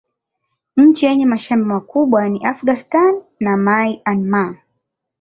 Nchi 0.77 1.05
yenye 1.05 1.25
mashamba 1.25 1.67
makubwa 1.67 2.29
ni 2.29 2.45
Afghanistan 2.45 3.21
na 3.39 3.57
Myanmar. 3.57 4.55